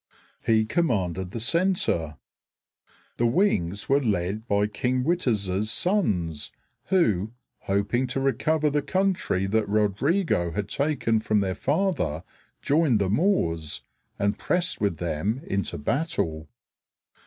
He 0.43 0.65
commanded 0.65 1.29
the 1.29 1.39
center. 1.39 2.17
The 3.17 3.27
wings 3.27 3.87
were 3.87 4.01
led 4.01 4.47
by 4.47 4.65
King 4.65 5.03
Witiza's 5.03 5.71
sons, 5.71 6.51
who, 6.85 7.33
hoping 7.65 8.07
to 8.07 8.19
recover 8.19 8.71
the 8.71 8.81
country 8.81 9.45
that 9.45 9.69
Rodrigo 9.69 10.53
had 10.53 10.69
taken 10.69 11.19
from 11.19 11.41
their 11.41 11.53
father, 11.53 12.23
joined 12.63 12.97
the 12.97 13.11
Moors, 13.11 13.81
and 14.17 14.39
pressed 14.39 14.81
with 14.81 14.97
them 14.97 15.39
into 15.43 15.77
battle. 15.77 16.49